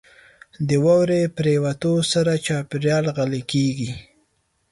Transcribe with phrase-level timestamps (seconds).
[0.67, 3.91] •د واورې پرېوتو سره چاپېریال غلی کېږي.